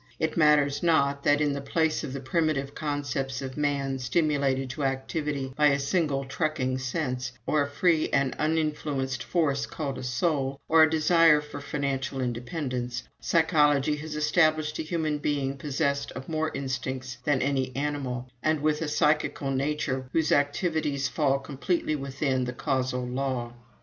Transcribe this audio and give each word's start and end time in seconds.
It 0.17 0.35
matters 0.35 0.81
not 0.81 1.21
that, 1.25 1.41
in 1.41 1.53
the 1.53 1.61
place 1.61 2.03
of 2.03 2.11
the 2.11 2.19
primitive 2.19 2.73
concepts 2.73 3.39
of 3.39 3.55
man 3.55 3.99
stimulated 3.99 4.71
to 4.71 4.83
activity 4.83 5.53
by 5.55 5.67
a 5.67 5.77
single 5.77 6.25
trucking 6.25 6.79
sense, 6.79 7.33
or 7.45 7.61
a 7.61 7.69
free 7.69 8.09
and 8.09 8.33
uninfluenced 8.39 9.21
force 9.23 9.67
called 9.67 9.99
a 9.99 10.03
soul, 10.03 10.59
or 10.67 10.81
a 10.81 10.89
'desire 10.89 11.39
for 11.39 11.61
financial 11.61 12.19
independence,' 12.19 13.03
psychology 13.19 13.95
has 13.97 14.15
established 14.15 14.79
a 14.79 14.81
human 14.81 15.19
being 15.19 15.55
possessed 15.55 16.11
of 16.13 16.27
more 16.27 16.49
instincts 16.55 17.19
than 17.23 17.43
any 17.43 17.71
animal, 17.75 18.27
and 18.41 18.61
with 18.63 18.81
a 18.81 18.87
psychical 18.87 19.51
nature 19.51 20.09
whose 20.13 20.31
activities 20.31 21.07
fall 21.09 21.37
completely 21.37 21.95
within 21.95 22.45
the 22.45 22.53
causal 22.53 23.05
law. 23.05 23.53